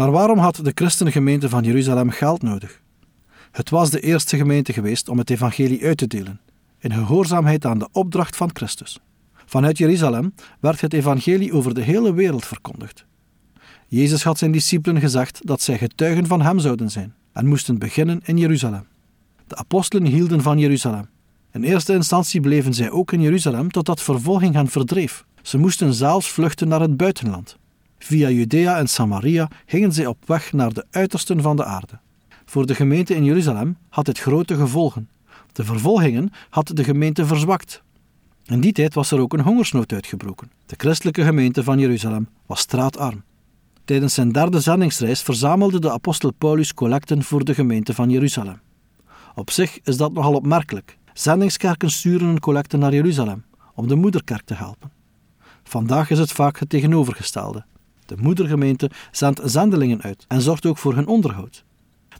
Maar 0.00 0.10
waarom 0.10 0.38
had 0.38 0.60
de 0.62 0.72
christengemeente 0.74 1.48
van 1.48 1.64
Jeruzalem 1.64 2.10
geld 2.10 2.42
nodig? 2.42 2.80
Het 3.50 3.70
was 3.70 3.90
de 3.90 4.00
eerste 4.00 4.36
gemeente 4.36 4.72
geweest 4.72 5.08
om 5.08 5.18
het 5.18 5.30
evangelie 5.30 5.84
uit 5.84 5.96
te 5.96 6.06
delen, 6.06 6.40
in 6.78 6.92
gehoorzaamheid 6.92 7.64
aan 7.64 7.78
de 7.78 7.88
opdracht 7.92 8.36
van 8.36 8.50
Christus. 8.52 8.98
Vanuit 9.46 9.78
Jeruzalem 9.78 10.34
werd 10.60 10.80
het 10.80 10.92
evangelie 10.92 11.52
over 11.52 11.74
de 11.74 11.82
hele 11.82 12.14
wereld 12.14 12.44
verkondigd. 12.44 13.04
Jezus 13.86 14.22
had 14.22 14.38
zijn 14.38 14.52
discipelen 14.52 15.00
gezegd 15.00 15.46
dat 15.46 15.60
zij 15.60 15.78
getuigen 15.78 16.26
van 16.26 16.42
hem 16.42 16.58
zouden 16.58 16.90
zijn 16.90 17.14
en 17.32 17.46
moesten 17.46 17.78
beginnen 17.78 18.20
in 18.24 18.36
Jeruzalem. 18.36 18.86
De 19.46 19.56
apostelen 19.56 20.06
hielden 20.06 20.42
van 20.42 20.58
Jeruzalem. 20.58 21.08
In 21.52 21.62
eerste 21.62 21.92
instantie 21.92 22.40
bleven 22.40 22.74
zij 22.74 22.90
ook 22.90 23.12
in 23.12 23.20
Jeruzalem 23.20 23.70
totdat 23.70 24.02
vervolging 24.02 24.54
hen 24.54 24.68
verdreef. 24.68 25.24
Ze 25.42 25.58
moesten 25.58 25.94
zelfs 25.94 26.30
vluchten 26.30 26.68
naar 26.68 26.80
het 26.80 26.96
buitenland. 26.96 27.58
Via 28.02 28.30
Judea 28.30 28.78
en 28.78 28.86
Samaria 28.86 29.48
gingen 29.66 29.92
zij 29.92 30.06
op 30.06 30.18
weg 30.26 30.52
naar 30.52 30.72
de 30.72 30.86
uitersten 30.90 31.42
van 31.42 31.56
de 31.56 31.64
aarde. 31.64 31.98
Voor 32.44 32.66
de 32.66 32.74
gemeente 32.74 33.14
in 33.14 33.24
Jeruzalem 33.24 33.76
had 33.88 34.04
dit 34.04 34.18
grote 34.18 34.54
gevolgen. 34.56 35.08
De 35.52 35.64
vervolgingen 35.64 36.32
had 36.50 36.70
de 36.74 36.84
gemeente 36.84 37.26
verzwakt. 37.26 37.82
In 38.44 38.60
die 38.60 38.72
tijd 38.72 38.94
was 38.94 39.10
er 39.10 39.20
ook 39.20 39.32
een 39.32 39.40
hongersnood 39.40 39.92
uitgebroken. 39.92 40.50
De 40.66 40.74
christelijke 40.76 41.24
gemeente 41.24 41.64
van 41.64 41.78
Jeruzalem 41.78 42.28
was 42.46 42.60
straatarm. 42.60 43.22
Tijdens 43.84 44.14
zijn 44.14 44.32
derde 44.32 44.60
zendingsreis 44.60 45.22
verzamelde 45.22 45.80
de 45.80 45.92
apostel 45.92 46.32
Paulus 46.32 46.74
collecten 46.74 47.22
voor 47.22 47.44
de 47.44 47.54
gemeente 47.54 47.94
van 47.94 48.10
Jeruzalem. 48.10 48.60
Op 49.34 49.50
zich 49.50 49.80
is 49.82 49.96
dat 49.96 50.12
nogal 50.12 50.34
opmerkelijk. 50.34 50.98
Zendingskerken 51.12 51.90
sturen 51.90 52.28
een 52.28 52.40
collecte 52.40 52.76
naar 52.76 52.94
Jeruzalem 52.94 53.44
om 53.74 53.88
de 53.88 53.94
moederkerk 53.94 54.42
te 54.44 54.54
helpen. 54.54 54.92
Vandaag 55.64 56.10
is 56.10 56.18
het 56.18 56.32
vaak 56.32 56.58
het 56.58 56.68
tegenovergestelde. 56.68 57.64
De 58.10 58.22
moedergemeente 58.22 58.90
zendt 59.10 59.40
zendelingen 59.44 60.02
uit 60.02 60.24
en 60.28 60.40
zorgt 60.40 60.66
ook 60.66 60.78
voor 60.78 60.94
hun 60.94 61.06
onderhoud. 61.06 61.64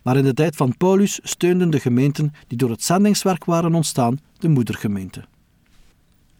Maar 0.03 0.17
in 0.17 0.25
de 0.25 0.35
tijd 0.35 0.57
van 0.57 0.77
Paulus 0.77 1.21
steunden 1.23 1.71
de 1.71 1.81
gemeenten 1.81 2.33
die 2.47 2.59
door 2.59 2.71
het 2.71 2.85
zendingswerk 2.85 3.45
waren 3.45 3.75
ontstaan 3.75 4.19
de 4.39 4.49
moedergemeente. 4.49 5.25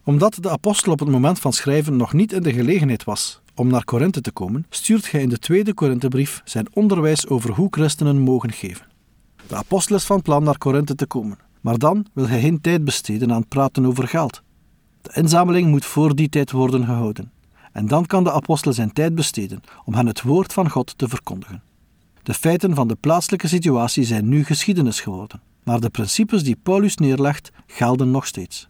Omdat 0.05 0.39
de 0.41 0.51
apostel 0.51 0.93
op 0.93 0.99
het 0.99 1.09
moment 1.09 1.39
van 1.39 1.53
schrijven 1.53 1.97
nog 1.97 2.13
niet 2.13 2.33
in 2.33 2.43
de 2.43 2.53
gelegenheid 2.53 3.05
was 3.05 3.41
om 3.55 3.69
naar 3.69 3.85
Korinthe 3.85 4.21
te 4.21 4.33
komen, 4.33 4.67
stuurt 4.69 5.11
hij 5.11 5.23
in 5.23 5.29
de 5.29 5.39
tweede 5.39 5.75
Korinthebrief 5.75 6.41
zijn 6.45 6.67
onderwijs 6.73 7.27
over 7.27 7.51
hoe 7.51 7.69
christenen 7.71 8.19
mogen 8.19 8.53
geven. 8.53 8.87
De 9.47 9.57
apostel 9.57 9.97
is 9.97 10.05
van 10.05 10.23
plan 10.23 10.43
naar 10.43 10.59
Korinthe 10.59 10.95
te 10.95 11.07
komen, 11.07 11.39
maar 11.61 11.79
dan 11.79 12.07
wil 12.13 12.29
hij 12.29 12.41
geen 12.41 12.61
tijd 12.61 12.85
besteden 12.85 13.33
aan 13.33 13.49
praten 13.49 13.87
over 13.87 14.09
geld. 14.09 14.43
De 15.01 15.11
inzameling 15.15 15.69
moet 15.69 15.85
voor 15.85 16.15
die 16.15 16.29
tijd 16.29 16.51
worden 16.51 16.85
gehouden. 16.85 17.33
En 17.73 17.87
dan 17.87 18.07
kan 18.07 18.25
de 18.25 18.33
apostel 18.33 18.73
zijn 18.73 18.93
tijd 18.93 19.15
besteden 19.15 19.61
om 19.85 19.95
hen 19.95 20.07
het 20.07 20.23
woord 20.23 20.53
van 20.53 20.71
God 20.71 20.99
te 20.99 21.09
verkondigen. 21.09 21.63
De 22.23 22.35
feiten 22.35 22.75
van 22.75 22.89
de 22.89 22.97
plaatselijke 23.01 23.49
situatie 23.49 24.05
zijn 24.05 24.29
nu 24.29 24.45
geschiedenis 24.45 25.01
geworden, 25.01 25.41
maar 25.63 25.81
de 25.81 25.91
principes 25.91 26.43
die 26.43 26.57
Paulus 26.63 26.97
neerlegt 26.97 27.51
gelden 27.67 28.11
nog 28.11 28.27
steeds. 28.27 28.69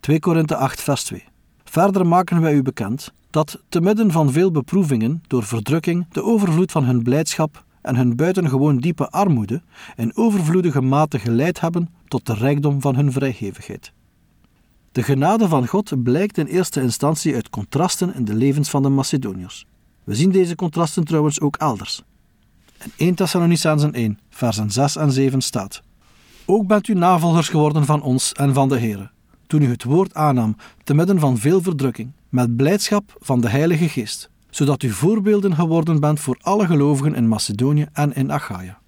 2 0.00 0.20
Korinthe 0.20 0.56
8, 0.56 0.80
vers 0.80 1.04
2. 1.04 1.24
Verder 1.64 2.06
maken 2.06 2.40
wij 2.40 2.54
u 2.54 2.62
bekend 2.62 3.12
dat 3.30 3.62
te 3.68 3.80
midden 3.80 4.10
van 4.10 4.32
veel 4.32 4.50
beproevingen 4.50 5.22
door 5.26 5.42
verdrukking 5.42 6.06
de 6.08 6.22
overvloed 6.22 6.72
van 6.72 6.84
hun 6.84 7.02
blijdschap 7.02 7.64
en 7.82 7.96
hun 7.96 8.16
buitengewoon 8.16 8.78
diepe 8.78 9.10
armoede 9.10 9.62
in 9.96 10.16
overvloedige 10.16 10.80
mate 10.80 11.18
geleid 11.18 11.60
hebben 11.60 11.88
tot 12.08 12.26
de 12.26 12.34
rijkdom 12.34 12.80
van 12.80 12.96
hun 12.96 13.12
vrijgevigheid. 13.12 13.92
De 14.94 15.02
genade 15.02 15.48
van 15.48 15.66
God 15.66 16.02
blijkt 16.02 16.38
in 16.38 16.46
eerste 16.46 16.80
instantie 16.80 17.34
uit 17.34 17.50
contrasten 17.50 18.14
in 18.14 18.24
de 18.24 18.34
levens 18.34 18.70
van 18.70 18.82
de 18.82 18.88
Macedoniërs. 18.88 19.66
We 20.04 20.14
zien 20.14 20.30
deze 20.30 20.54
contrasten 20.54 21.04
trouwens 21.04 21.40
ook 21.40 21.56
elders. 21.56 22.02
In 22.84 22.92
1 22.96 23.14
Thessalonicenzen 23.14 23.92
1, 23.92 24.18
versen 24.30 24.70
6 24.70 24.96
en 24.96 25.12
7 25.12 25.40
staat: 25.40 25.82
Ook 26.44 26.66
bent 26.66 26.88
u 26.88 26.94
navolgers 26.94 27.48
geworden 27.48 27.84
van 27.84 28.02
ons 28.02 28.32
en 28.32 28.54
van 28.54 28.68
de 28.68 28.78
Here, 28.78 29.10
toen 29.46 29.62
u 29.62 29.70
het 29.70 29.84
woord 29.84 30.14
aannam, 30.14 30.56
te 30.84 30.94
midden 30.94 31.18
van 31.18 31.38
veel 31.38 31.62
verdrukking, 31.62 32.12
met 32.28 32.56
blijdschap 32.56 33.16
van 33.20 33.40
de 33.40 33.48
Heilige 33.48 33.88
Geest, 33.88 34.30
zodat 34.50 34.82
u 34.82 34.90
voorbeelden 34.90 35.54
geworden 35.54 36.00
bent 36.00 36.20
voor 36.20 36.38
alle 36.40 36.66
gelovigen 36.66 37.14
in 37.14 37.28
Macedonië 37.28 37.86
en 37.92 38.14
in 38.14 38.32
Achaia. 38.32 38.78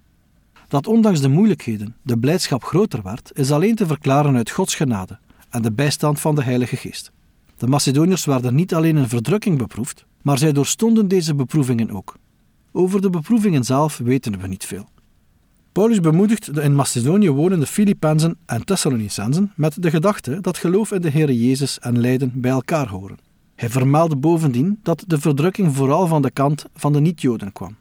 Dat 0.67 0.87
ondanks 0.87 1.21
de 1.21 1.29
moeilijkheden 1.29 1.95
de 2.01 2.19
blijdschap 2.19 2.63
groter 2.63 3.03
werd, 3.03 3.31
is 3.33 3.51
alleen 3.51 3.75
te 3.75 3.87
verklaren 3.87 4.35
uit 4.35 4.49
Gods 4.49 4.75
genade 4.75 5.19
en 5.49 5.61
de 5.61 5.71
bijstand 5.71 6.19
van 6.19 6.35
de 6.35 6.43
Heilige 6.43 6.75
Geest. 6.75 7.11
De 7.57 7.67
Macedoniërs 7.67 8.25
werden 8.25 8.55
niet 8.55 8.73
alleen 8.73 8.97
in 8.97 9.07
verdrukking 9.07 9.57
beproefd, 9.57 10.05
maar 10.21 10.37
zij 10.37 10.51
doorstonden 10.51 11.07
deze 11.07 11.35
beproevingen 11.35 11.91
ook. 11.91 12.15
Over 12.71 13.01
de 13.01 13.09
beproevingen 13.09 13.63
zelf 13.63 13.97
weten 13.97 14.39
we 14.39 14.47
niet 14.47 14.65
veel. 14.65 14.87
Paulus 15.71 15.99
bemoedigt 15.99 16.53
de 16.55 16.61
in 16.61 16.75
Macedonië 16.75 17.29
wonende 17.29 17.65
Filippenzen 17.65 18.37
en 18.45 18.65
Thessalonicenzen 18.65 19.51
met 19.55 19.81
de 19.81 19.89
gedachte 19.89 20.41
dat 20.41 20.57
geloof 20.57 20.91
in 20.91 21.01
de 21.01 21.09
Heer 21.09 21.31
Jezus 21.31 21.79
en 21.79 21.99
lijden 21.99 22.31
bij 22.35 22.51
elkaar 22.51 22.87
horen. 22.87 23.17
Hij 23.55 23.69
vermeldde 23.69 24.15
bovendien 24.15 24.79
dat 24.83 25.03
de 25.07 25.19
verdrukking 25.19 25.75
vooral 25.75 26.07
van 26.07 26.21
de 26.21 26.31
kant 26.31 26.65
van 26.73 26.93
de 26.93 26.99
niet-Joden 26.99 27.51
kwam. 27.51 27.75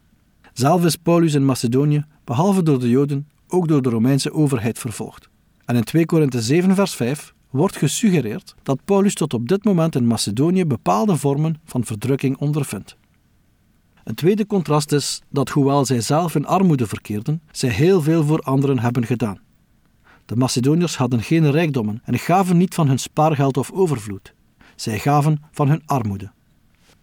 Zelf 0.52 0.84
is 0.84 0.96
Paulus 0.96 1.34
in 1.34 1.44
Macedonië, 1.44 2.04
behalve 2.24 2.62
door 2.62 2.78
de 2.78 2.88
Joden, 2.88 3.28
ook 3.48 3.68
door 3.68 3.82
de 3.82 3.88
Romeinse 3.88 4.32
overheid 4.32 4.78
vervolgd. 4.78 5.28
En 5.64 5.76
in 5.76 5.84
2 5.84 6.06
Korinthe 6.06 6.42
7 6.42 6.74
vers 6.74 6.94
5 6.94 7.34
wordt 7.56 7.76
gesuggereerd 7.76 8.54
dat 8.62 8.84
Paulus 8.84 9.14
tot 9.14 9.34
op 9.34 9.48
dit 9.48 9.64
moment 9.64 9.94
in 9.94 10.06
Macedonië 10.06 10.64
bepaalde 10.64 11.16
vormen 11.16 11.60
van 11.64 11.84
verdrukking 11.84 12.36
ondervindt. 12.36 12.96
Een 14.04 14.14
tweede 14.14 14.46
contrast 14.46 14.92
is 14.92 15.22
dat, 15.30 15.48
hoewel 15.48 15.84
zij 15.84 16.00
zelf 16.00 16.34
in 16.34 16.46
armoede 16.46 16.86
verkeerden, 16.86 17.42
zij 17.50 17.70
heel 17.70 18.02
veel 18.02 18.24
voor 18.24 18.40
anderen 18.40 18.78
hebben 18.78 19.06
gedaan. 19.06 19.40
De 20.24 20.36
Macedoniërs 20.36 20.96
hadden 20.96 21.22
geen 21.22 21.50
rijkdommen 21.50 22.00
en 22.04 22.18
gaven 22.18 22.56
niet 22.56 22.74
van 22.74 22.88
hun 22.88 22.98
spaargeld 22.98 23.56
of 23.56 23.72
overvloed. 23.72 24.34
Zij 24.76 24.98
gaven 24.98 25.42
van 25.52 25.68
hun 25.68 25.82
armoede. 25.86 26.30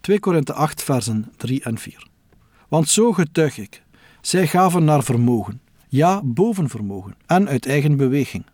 2 0.01 0.19
Korinthe 0.19 0.53
8, 0.53 0.83
versen 0.83 1.31
3 1.37 1.63
en 1.63 1.77
4. 1.77 2.07
Want 2.67 2.89
zo 2.89 3.11
getuig 3.13 3.57
ik. 3.57 3.83
Zij 4.21 4.47
gaven 4.47 4.83
naar 4.83 5.03
vermogen, 5.03 5.61
ja, 5.87 6.21
boven 6.23 6.69
vermogen, 6.69 7.15
en 7.25 7.47
uit 7.47 7.65
eigen 7.65 7.97
beweging. 7.97 8.45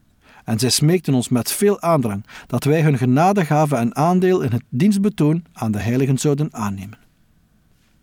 En 0.49 0.59
zij 0.59 0.69
smeekten 0.69 1.13
ons 1.13 1.29
met 1.29 1.51
veel 1.51 1.81
aandrang 1.81 2.25
dat 2.47 2.63
wij 2.63 2.81
hun 2.81 2.97
genade 2.97 3.45
gaven 3.45 3.77
en 3.77 3.95
aandeel 3.95 4.41
in 4.41 4.51
het 4.51 4.63
dienstbetoon 4.69 5.43
aan 5.53 5.71
de 5.71 5.79
heiligen 5.79 6.17
zouden 6.17 6.53
aannemen. 6.53 6.97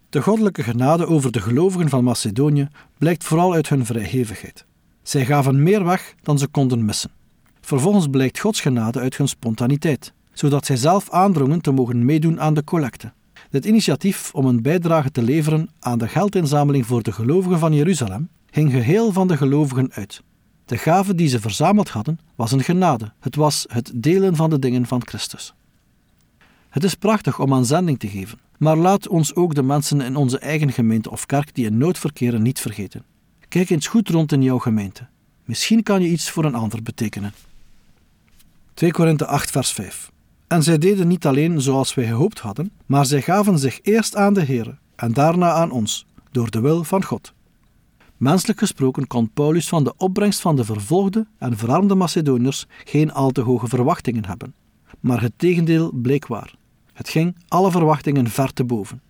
De 0.08 0.22
goddelijke 0.22 0.62
genade 0.62 1.06
over 1.06 1.32
de 1.32 1.40
gelovigen 1.40 1.88
van 1.88 2.04
Macedonië 2.04 2.68
blijkt 2.98 3.24
vooral 3.24 3.54
uit 3.54 3.68
hun 3.68 3.86
vrijgevigheid. 3.86 4.64
Zij 5.02 5.24
gaven 5.24 5.62
meer 5.62 5.84
weg 5.84 6.14
dan 6.22 6.38
ze 6.38 6.46
konden 6.46 6.84
missen. 6.84 7.10
Vervolgens 7.60 8.06
blijkt 8.06 8.38
Gods 8.38 8.60
genade 8.60 9.00
uit 9.00 9.16
hun 9.16 9.28
spontaniteit, 9.28 10.12
zodat 10.32 10.66
zij 10.66 10.76
zelf 10.76 11.10
aandrongen 11.10 11.60
te 11.60 11.70
mogen 11.70 12.04
meedoen 12.04 12.40
aan 12.40 12.54
de 12.54 12.64
collecte. 12.64 13.12
Dit 13.50 13.64
initiatief 13.64 14.34
om 14.34 14.46
een 14.46 14.62
bijdrage 14.62 15.10
te 15.10 15.22
leveren 15.22 15.70
aan 15.80 15.98
de 15.98 16.08
geldinzameling 16.08 16.86
voor 16.86 17.02
de 17.02 17.12
gelovigen 17.12 17.58
van 17.58 17.72
Jeruzalem 17.72 18.28
ging 18.50 18.72
geheel 18.72 19.12
van 19.12 19.28
de 19.28 19.36
gelovigen 19.36 19.92
uit. 19.92 20.22
De 20.66 20.78
gave 20.78 21.14
die 21.14 21.28
ze 21.28 21.40
verzameld 21.40 21.88
hadden 21.88 22.18
was 22.34 22.52
een 22.52 22.62
genade. 22.62 23.12
Het 23.20 23.34
was 23.34 23.66
het 23.68 23.90
delen 23.94 24.36
van 24.36 24.50
de 24.50 24.58
dingen 24.58 24.86
van 24.86 25.06
Christus. 25.06 25.54
Het 26.68 26.84
is 26.84 26.94
prachtig 26.94 27.38
om 27.40 27.54
aan 27.54 27.66
zending 27.66 27.98
te 27.98 28.08
geven, 28.08 28.38
maar 28.58 28.76
laat 28.76 29.08
ons 29.08 29.34
ook 29.34 29.54
de 29.54 29.62
mensen 29.62 30.00
in 30.00 30.16
onze 30.16 30.38
eigen 30.38 30.72
gemeente 30.72 31.10
of 31.10 31.26
kerk 31.26 31.54
die 31.54 31.66
in 31.66 31.78
nood 31.78 31.98
verkeren 31.98 32.42
niet 32.42 32.60
vergeten. 32.60 33.04
Kijk 33.48 33.70
eens 33.70 33.86
goed 33.86 34.08
rond 34.08 34.32
in 34.32 34.42
jouw 34.42 34.58
gemeente. 34.58 35.06
Misschien 35.44 35.82
kan 35.82 36.02
je 36.02 36.08
iets 36.08 36.30
voor 36.30 36.44
een 36.44 36.54
ander 36.54 36.82
betekenen. 36.82 37.32
2 38.74 38.90
Korinthe 38.90 39.26
8 39.26 39.50
vers 39.50 39.72
5 39.72 40.10
En 40.46 40.62
zij 40.62 40.78
deden 40.78 41.08
niet 41.08 41.26
alleen 41.26 41.60
zoals 41.60 41.94
wij 41.94 42.06
gehoopt 42.06 42.38
hadden, 42.38 42.70
maar 42.86 43.06
zij 43.06 43.22
gaven 43.22 43.58
zich 43.58 43.78
eerst 43.82 44.16
aan 44.16 44.34
de 44.34 44.42
Heer 44.42 44.78
en 44.96 45.12
daarna 45.12 45.52
aan 45.52 45.70
ons, 45.70 46.06
door 46.30 46.50
de 46.50 46.60
wil 46.60 46.84
van 46.84 47.04
God. 47.04 47.34
Menselijk 48.16 48.58
gesproken 48.58 49.06
kon 49.06 49.30
Paulus 49.30 49.68
van 49.68 49.84
de 49.84 49.94
opbrengst 49.96 50.40
van 50.40 50.56
de 50.56 50.64
vervolgde 50.64 51.26
en 51.38 51.56
verarmde 51.56 51.94
Macedoniërs 51.94 52.66
geen 52.84 53.12
al 53.12 53.30
te 53.30 53.40
hoge 53.40 53.68
verwachtingen 53.68 54.26
hebben. 54.26 54.54
Maar 55.00 55.22
het 55.22 55.32
tegendeel 55.36 55.92
bleek 55.94 56.26
waar. 56.26 56.54
Het 56.92 57.08
ging 57.08 57.36
alle 57.48 57.70
verwachtingen 57.70 58.28
ver 58.28 58.52
te 58.52 58.64
boven. 58.64 59.02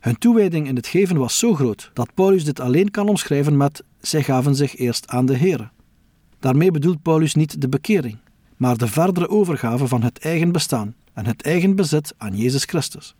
Hun 0.00 0.18
toewijding 0.18 0.68
in 0.68 0.76
het 0.76 0.86
geven 0.86 1.16
was 1.16 1.38
zo 1.38 1.54
groot 1.54 1.90
dat 1.92 2.14
Paulus 2.14 2.44
dit 2.44 2.60
alleen 2.60 2.90
kan 2.90 3.08
omschrijven 3.08 3.56
met 3.56 3.84
zij 4.00 4.22
gaven 4.22 4.54
zich 4.54 4.76
eerst 4.76 5.08
aan 5.08 5.26
de 5.26 5.36
Here. 5.36 5.70
Daarmee 6.38 6.70
bedoelt 6.70 7.02
Paulus 7.02 7.34
niet 7.34 7.60
de 7.60 7.68
bekering, 7.68 8.18
maar 8.56 8.76
de 8.76 8.86
verdere 8.86 9.28
overgave 9.28 9.86
van 9.86 10.02
het 10.02 10.18
eigen 10.18 10.52
bestaan 10.52 10.94
en 11.12 11.26
het 11.26 11.42
eigen 11.42 11.76
bezit 11.76 12.14
aan 12.16 12.36
Jezus 12.36 12.64
Christus. 12.64 13.14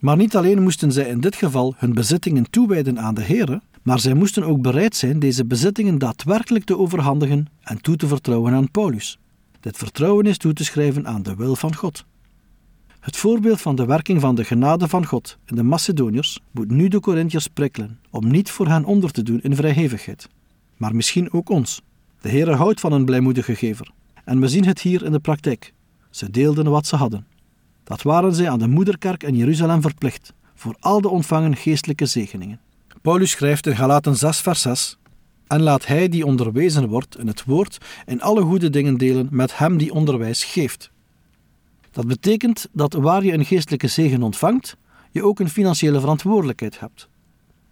Maar 0.00 0.16
niet 0.16 0.36
alleen 0.36 0.62
moesten 0.62 0.92
zij 0.92 1.08
in 1.08 1.20
dit 1.20 1.36
geval 1.36 1.74
hun 1.76 1.92
bezittingen 1.92 2.50
toewijden 2.50 3.00
aan 3.00 3.14
de 3.14 3.22
Here, 3.22 3.60
maar 3.86 4.00
zij 4.00 4.14
moesten 4.14 4.44
ook 4.44 4.62
bereid 4.62 4.96
zijn 4.96 5.18
deze 5.18 5.44
bezittingen 5.44 5.98
daadwerkelijk 5.98 6.64
te 6.64 6.78
overhandigen 6.78 7.46
en 7.62 7.80
toe 7.80 7.96
te 7.96 8.06
vertrouwen 8.06 8.52
aan 8.52 8.70
Paulus. 8.70 9.18
Dit 9.60 9.76
vertrouwen 9.76 10.26
is 10.26 10.38
toe 10.38 10.52
te 10.52 10.64
schrijven 10.64 11.06
aan 11.06 11.22
de 11.22 11.34
wil 11.34 11.56
van 11.56 11.74
God. 11.74 12.04
Het 13.00 13.16
voorbeeld 13.16 13.60
van 13.60 13.76
de 13.76 13.84
werking 13.84 14.20
van 14.20 14.34
de 14.34 14.44
genade 14.44 14.88
van 14.88 15.06
God 15.06 15.38
in 15.44 15.56
de 15.56 15.62
Macedoniërs 15.62 16.40
moet 16.50 16.70
nu 16.70 16.88
de 16.88 17.00
Corinthiërs 17.00 17.46
prikkelen 17.46 17.98
om 18.10 18.30
niet 18.30 18.50
voor 18.50 18.68
hen 18.68 18.84
onder 18.84 19.10
te 19.10 19.22
doen 19.22 19.40
in 19.40 19.56
vrijhevigheid. 19.56 20.28
Maar 20.76 20.94
misschien 20.94 21.32
ook 21.32 21.48
ons. 21.48 21.82
De 22.20 22.28
Heere 22.28 22.54
houdt 22.54 22.80
van 22.80 22.92
een 22.92 23.04
blijmoedige 23.04 23.54
gever. 23.54 23.90
En 24.24 24.40
we 24.40 24.48
zien 24.48 24.66
het 24.66 24.80
hier 24.80 25.04
in 25.04 25.12
de 25.12 25.20
praktijk. 25.20 25.72
Ze 26.10 26.30
deelden 26.30 26.70
wat 26.70 26.86
ze 26.86 26.96
hadden. 26.96 27.26
Dat 27.84 28.02
waren 28.02 28.34
zij 28.34 28.50
aan 28.50 28.58
de 28.58 28.68
moederkerk 28.68 29.22
in 29.22 29.36
Jeruzalem 29.36 29.80
verplicht, 29.80 30.32
voor 30.54 30.76
al 30.80 31.00
de 31.00 31.08
ontvangen 31.08 31.56
geestelijke 31.56 32.06
zegeningen. 32.06 32.60
Paulus 33.06 33.30
schrijft 33.30 33.66
in 33.66 33.76
Galaten 33.76 34.16
6 34.16 34.40
vers 34.40 34.60
6 34.60 34.98
En 35.46 35.62
laat 35.62 35.86
hij 35.86 36.08
die 36.08 36.26
onderwezen 36.26 36.88
wordt 36.88 37.18
in 37.18 37.26
het 37.26 37.44
woord 37.44 37.78
in 38.06 38.22
alle 38.22 38.42
goede 38.42 38.70
dingen 38.70 38.96
delen 38.96 39.28
met 39.30 39.58
hem 39.58 39.76
die 39.76 39.92
onderwijs 39.92 40.44
geeft. 40.44 40.90
Dat 41.92 42.06
betekent 42.06 42.68
dat 42.72 42.92
waar 42.92 43.24
je 43.24 43.32
een 43.32 43.44
geestelijke 43.44 43.86
zegen 43.86 44.22
ontvangt, 44.22 44.76
je 45.10 45.22
ook 45.22 45.40
een 45.40 45.48
financiële 45.48 46.00
verantwoordelijkheid 46.00 46.80
hebt. 46.80 47.08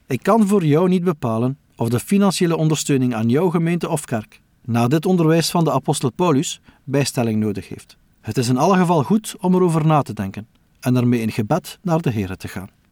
Ik 0.07 0.23
kan 0.23 0.47
voor 0.47 0.65
jou 0.65 0.89
niet 0.89 1.05
bepalen 1.05 1.59
of 1.77 1.89
de 1.89 2.01
financiële 2.01 2.57
ondersteuning 2.57 3.15
aan 3.15 3.29
jouw 3.29 3.51
gemeente 3.51 3.89
of 3.89 4.05
kerk 4.05 4.41
na 4.65 4.89
dit 4.89 5.07
onderwijs 5.07 5.51
van 5.51 5.65
de 5.65 5.73
apostel 5.73 6.13
Paulus 6.13 6.61
bijstelling 6.85 7.41
nodig 7.41 7.69
heeft. 7.69 7.97
Het 8.21 8.37
is 8.37 8.49
in 8.49 8.59
alle 8.59 8.77
geval 8.77 9.03
goed 9.03 9.35
om 9.41 9.55
erover 9.55 9.87
na 9.87 10.03
te 10.03 10.13
denken 10.13 10.47
en 10.81 10.97
ermee 10.97 11.21
in 11.21 11.33
gebed 11.33 11.79
naar 11.83 12.01
de 12.01 12.11
Here 12.11 12.37
te 12.37 12.49
gaan. 12.49 12.84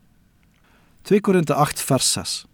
2 1.03 1.21
Korinthe 1.21 1.55
8 1.55 1.81
vers 1.81 2.13
6 2.13 2.47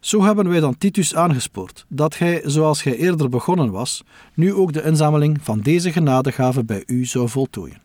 Zo 0.00 0.22
hebben 0.22 0.48
wij 0.48 0.60
dan 0.60 0.78
Titus 0.78 1.14
aangespoord, 1.14 1.84
dat 1.88 2.14
gij, 2.14 2.42
zoals 2.44 2.82
gij 2.82 2.96
eerder 2.96 3.28
begonnen 3.28 3.70
was, 3.70 4.02
nu 4.34 4.54
ook 4.54 4.72
de 4.72 4.82
inzameling 4.82 5.38
van 5.42 5.60
deze 5.60 5.92
genadegave 5.92 6.64
bij 6.64 6.82
u 6.86 7.04
zou 7.04 7.28
voltooien. 7.28 7.80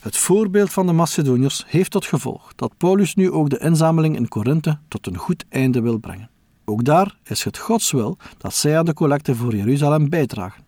Het 0.00 0.16
voorbeeld 0.16 0.72
van 0.72 0.86
de 0.86 0.92
Macedoniërs 0.92 1.64
heeft 1.66 1.90
tot 1.90 2.04
gevolg 2.04 2.52
dat 2.54 2.76
Paulus 2.76 3.14
nu 3.14 3.30
ook 3.30 3.50
de 3.50 3.58
inzameling 3.58 4.16
in 4.16 4.28
Korinthe 4.28 4.78
tot 4.88 5.06
een 5.06 5.16
goed 5.16 5.44
einde 5.48 5.80
wil 5.80 5.98
brengen. 5.98 6.30
Ook 6.64 6.84
daar 6.84 7.16
is 7.24 7.44
het 7.44 7.58
Gods 7.58 7.90
wil 7.90 8.18
dat 8.38 8.54
zij 8.54 8.78
aan 8.78 8.84
de 8.84 8.94
collecte 8.94 9.34
voor 9.34 9.56
Jeruzalem 9.56 10.08
bijdragen. 10.08 10.63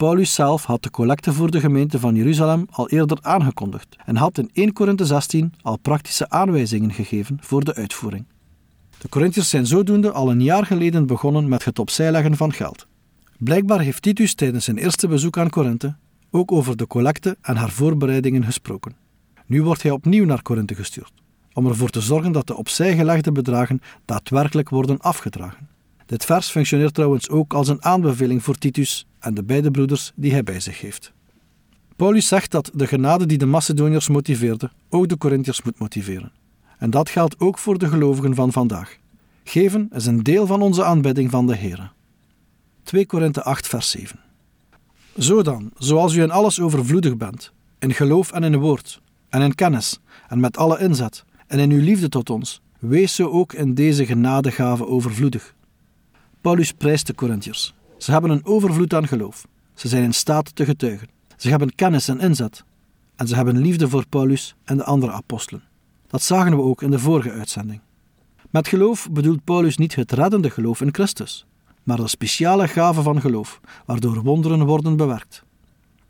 Paulus 0.00 0.34
zelf 0.34 0.64
had 0.64 0.82
de 0.82 0.90
collecte 0.90 1.32
voor 1.32 1.50
de 1.50 1.60
gemeente 1.60 1.98
van 1.98 2.14
Jeruzalem 2.14 2.66
al 2.70 2.88
eerder 2.88 3.18
aangekondigd 3.20 3.96
en 4.04 4.16
had 4.16 4.38
in 4.38 4.50
1 4.52 4.72
Korinthe 4.72 5.04
16 5.04 5.52
al 5.62 5.78
praktische 5.78 6.28
aanwijzingen 6.28 6.92
gegeven 6.92 7.38
voor 7.40 7.64
de 7.64 7.74
uitvoering. 7.74 8.24
De 8.98 9.08
Corinthiërs 9.08 9.48
zijn 9.48 9.66
zodoende 9.66 10.10
al 10.12 10.30
een 10.30 10.42
jaar 10.42 10.66
geleden 10.66 11.06
begonnen 11.06 11.48
met 11.48 11.64
het 11.64 11.78
opzijleggen 11.78 12.36
van 12.36 12.52
geld. 12.52 12.86
Blijkbaar 13.38 13.80
heeft 13.80 14.02
Titus 14.02 14.34
tijdens 14.34 14.64
zijn 14.64 14.78
eerste 14.78 15.08
bezoek 15.08 15.38
aan 15.38 15.50
Korinthe 15.50 15.96
ook 16.30 16.52
over 16.52 16.76
de 16.76 16.86
collecte 16.86 17.36
en 17.42 17.56
haar 17.56 17.70
voorbereidingen 17.70 18.44
gesproken. 18.44 18.96
Nu 19.46 19.62
wordt 19.62 19.82
hij 19.82 19.92
opnieuw 19.92 20.24
naar 20.24 20.42
Korinthe 20.42 20.74
gestuurd, 20.74 21.12
om 21.52 21.66
ervoor 21.66 21.90
te 21.90 22.00
zorgen 22.00 22.32
dat 22.32 22.46
de 22.46 22.56
opzij 22.56 22.96
gelegde 22.96 23.32
bedragen 23.32 23.80
daadwerkelijk 24.04 24.68
worden 24.68 25.00
afgedragen. 25.00 25.69
Dit 26.10 26.24
vers 26.24 26.50
functioneert 26.50 26.94
trouwens 26.94 27.28
ook 27.28 27.54
als 27.54 27.68
een 27.68 27.84
aanbeveling 27.84 28.42
voor 28.42 28.54
Titus 28.54 29.06
en 29.18 29.34
de 29.34 29.42
beide 29.42 29.70
broeders 29.70 30.12
die 30.14 30.32
hij 30.32 30.42
bij 30.42 30.60
zich 30.60 30.80
heeft. 30.80 31.12
Paulus 31.96 32.28
zegt 32.28 32.50
dat 32.50 32.70
de 32.74 32.86
genade 32.86 33.26
die 33.26 33.38
de 33.38 33.46
Macedoniërs 33.46 34.08
motiveerde, 34.08 34.70
ook 34.88 35.08
de 35.08 35.18
Corinthiërs 35.18 35.62
moet 35.62 35.78
motiveren. 35.78 36.32
En 36.78 36.90
dat 36.90 37.10
geldt 37.10 37.40
ook 37.40 37.58
voor 37.58 37.78
de 37.78 37.88
gelovigen 37.88 38.34
van 38.34 38.52
vandaag. 38.52 38.96
Geven 39.44 39.88
is 39.92 40.06
een 40.06 40.22
deel 40.22 40.46
van 40.46 40.62
onze 40.62 40.84
aanbidding 40.84 41.30
van 41.30 41.46
de 41.46 41.56
Heer. 41.56 41.92
2 42.82 43.06
Korinthe 43.06 43.42
8 43.42 43.66
vers 43.66 43.90
7 43.90 44.18
Zo 45.18 45.42
dan, 45.42 45.70
zoals 45.78 46.14
u 46.14 46.22
in 46.22 46.30
alles 46.30 46.60
overvloedig 46.60 47.16
bent, 47.16 47.52
in 47.78 47.94
geloof 47.94 48.32
en 48.32 48.44
in 48.44 48.56
woord, 48.56 49.00
en 49.28 49.42
in 49.42 49.54
kennis, 49.54 49.98
en 50.28 50.40
met 50.40 50.56
alle 50.56 50.78
inzet, 50.80 51.24
en 51.46 51.58
in 51.58 51.70
uw 51.70 51.82
liefde 51.82 52.08
tot 52.08 52.30
ons, 52.30 52.60
wees 52.78 53.14
zo 53.14 53.28
ook 53.28 53.52
in 53.52 53.74
deze 53.74 54.06
genadegave 54.06 54.86
overvloedig. 54.86 55.54
Paulus 56.40 56.72
prijst 56.72 57.06
de 57.06 57.14
Corinthiërs. 57.14 57.74
Ze 57.98 58.12
hebben 58.12 58.30
een 58.30 58.44
overvloed 58.44 58.94
aan 58.94 59.08
geloof. 59.08 59.46
Ze 59.74 59.88
zijn 59.88 60.02
in 60.02 60.14
staat 60.14 60.54
te 60.56 60.64
getuigen. 60.64 61.08
Ze 61.36 61.48
hebben 61.48 61.74
kennis 61.74 62.08
en 62.08 62.20
inzet. 62.20 62.64
En 63.16 63.28
ze 63.28 63.34
hebben 63.34 63.58
liefde 63.58 63.88
voor 63.88 64.06
Paulus 64.08 64.54
en 64.64 64.76
de 64.76 64.84
andere 64.84 65.12
apostelen. 65.12 65.62
Dat 66.06 66.22
zagen 66.22 66.56
we 66.56 66.62
ook 66.62 66.82
in 66.82 66.90
de 66.90 66.98
vorige 66.98 67.30
uitzending. 67.30 67.80
Met 68.50 68.68
geloof 68.68 69.08
bedoelt 69.10 69.44
Paulus 69.44 69.76
niet 69.76 69.94
het 69.94 70.12
reddende 70.12 70.50
geloof 70.50 70.80
in 70.80 70.94
Christus, 70.94 71.46
maar 71.82 71.96
de 71.96 72.08
speciale 72.08 72.68
gave 72.68 73.02
van 73.02 73.20
geloof, 73.20 73.60
waardoor 73.86 74.22
wonderen 74.22 74.66
worden 74.66 74.96
bewerkt. 74.96 75.44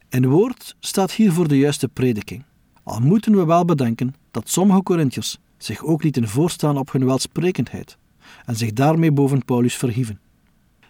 In 0.09 0.29
woord 0.29 0.77
staat 0.81 1.13
hier 1.13 1.33
voor 1.33 1.49
de 1.49 1.59
juiste 1.59 1.89
prediking. 1.89 2.45
Al 2.83 3.01
moeten 3.01 3.37
we 3.37 3.45
wel 3.45 3.65
bedenken 3.65 4.15
dat 4.31 4.49
sommige 4.49 4.83
Corinthiërs 4.83 5.39
zich 5.57 5.85
ook 5.85 6.03
lieten 6.03 6.29
voorstaan 6.29 6.79
op 6.79 6.93
hun 6.93 7.05
welsprekendheid 7.05 7.99
en 8.45 8.57
zich 8.57 8.73
daarmee 8.73 9.13
boven 9.13 9.45
Paulus 9.45 9.75
verhieven. 9.75 10.21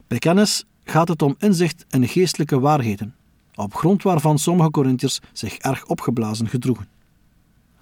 Bij 0.06 0.18
kennis 0.18 0.64
gaat 0.85 1.09
het 1.09 1.23
om 1.23 1.35
inzicht 1.38 1.85
in 1.90 2.09
geestelijke 2.09 2.61
waarheden, 2.61 3.14
op 3.54 3.75
grond 3.75 4.02
waarvan 4.02 4.38
sommige 4.38 4.70
Corinthiërs 4.70 5.20
zich 5.32 5.56
erg 5.56 5.87
opgeblazen 5.87 6.49
gedroegen. 6.49 6.88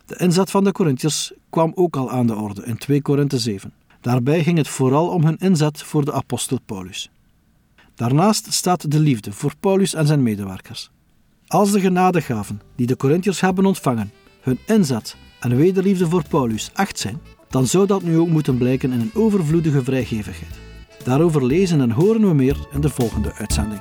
De 0.06 0.16
inzet 0.16 0.50
van 0.50 0.64
de 0.64 0.72
Corinthiërs 0.72 1.32
kwam 1.50 1.72
ook 1.74 1.96
al 1.96 2.10
aan 2.10 2.26
de 2.26 2.34
orde 2.34 2.64
in 2.64 2.78
2 2.78 3.02
Korinthe 3.02 3.38
7. 3.38 3.72
Daarbij 4.00 4.42
ging 4.42 4.56
het 4.56 4.68
vooral 4.68 5.08
om 5.08 5.24
hun 5.24 5.38
inzet 5.38 5.82
voor 5.82 6.04
de 6.04 6.12
apostel 6.12 6.58
Paulus. 6.66 7.10
Daarnaast 7.94 8.52
staat 8.52 8.90
de 8.90 8.98
liefde 8.98 9.32
voor 9.32 9.52
Paulus 9.60 9.94
en 9.94 10.06
zijn 10.06 10.22
medewerkers. 10.22 10.90
Als 11.46 11.72
de 11.72 11.80
genadegaven 11.80 12.60
die 12.76 12.86
de 12.86 12.96
Corinthiërs 12.96 13.40
hebben 13.40 13.66
ontvangen, 13.66 14.12
hun 14.40 14.58
inzet 14.66 15.16
en 15.40 15.56
wederliefde 15.56 16.08
voor 16.08 16.28
Paulus 16.28 16.70
echt 16.74 16.98
zijn, 16.98 17.20
dan 17.48 17.66
zou 17.66 17.86
dat 17.86 18.02
nu 18.02 18.18
ook 18.18 18.28
moeten 18.28 18.58
blijken 18.58 18.92
in 18.92 19.00
een 19.00 19.10
overvloedige 19.14 19.84
vrijgevigheid. 19.84 20.54
Daarover 21.04 21.44
lezen 21.44 21.80
en 21.80 21.90
horen 21.90 22.28
we 22.28 22.34
meer 22.34 22.56
in 22.72 22.80
de 22.80 22.88
volgende 22.88 23.34
uitzending. 23.34 23.80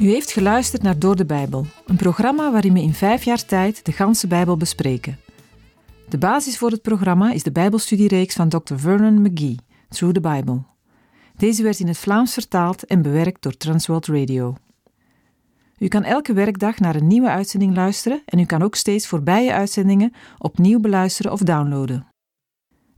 U 0.00 0.10
heeft 0.10 0.32
geluisterd 0.32 0.82
naar 0.82 0.98
Door 0.98 1.16
de 1.16 1.24
Bijbel, 1.24 1.66
een 1.86 1.96
programma 1.96 2.52
waarin 2.52 2.72
we 2.72 2.82
in 2.82 2.94
vijf 2.94 3.24
jaar 3.24 3.44
tijd 3.44 3.84
de 3.84 3.92
ganse 3.92 4.26
Bijbel 4.26 4.56
bespreken. 4.56 5.18
De 6.08 6.18
basis 6.18 6.58
voor 6.58 6.70
het 6.70 6.82
programma 6.82 7.32
is 7.32 7.42
de 7.42 7.52
Bijbelstudiereeks 7.52 8.34
van 8.34 8.48
Dr. 8.48 8.74
Vernon 8.74 9.22
McGee, 9.22 9.56
Through 9.88 10.14
the 10.14 10.20
Bible. 10.20 10.62
Deze 11.36 11.62
werd 11.62 11.80
in 11.80 11.86
het 11.86 11.98
Vlaams 11.98 12.32
vertaald 12.32 12.84
en 12.84 13.02
bewerkt 13.02 13.42
door 13.42 13.56
Transworld 13.56 14.06
Radio. 14.06 14.54
U 15.78 15.88
kan 15.88 16.02
elke 16.02 16.32
werkdag 16.32 16.78
naar 16.78 16.94
een 16.94 17.06
nieuwe 17.06 17.28
uitzending 17.28 17.74
luisteren 17.74 18.22
en 18.24 18.38
u 18.38 18.44
kan 18.44 18.62
ook 18.62 18.74
steeds 18.74 19.06
voorbije 19.06 19.52
uitzendingen 19.52 20.12
opnieuw 20.38 20.80
beluisteren 20.80 21.32
of 21.32 21.40
downloaden. 21.40 22.06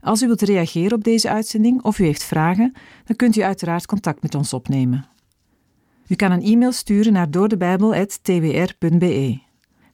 Als 0.01 0.21
u 0.21 0.25
wilt 0.25 0.41
reageren 0.41 0.97
op 0.97 1.03
deze 1.03 1.29
uitzending 1.29 1.83
of 1.83 1.99
u 1.99 2.03
heeft 2.03 2.23
vragen, 2.23 2.73
dan 3.05 3.15
kunt 3.15 3.35
u 3.35 3.41
uiteraard 3.41 3.85
contact 3.85 4.21
met 4.21 4.35
ons 4.35 4.53
opnemen. 4.53 5.07
U 6.07 6.15
kan 6.15 6.31
een 6.31 6.43
e-mail 6.43 6.71
sturen 6.71 7.13
naar 7.13 7.31
doordebijbel.twr.be. 7.31 9.47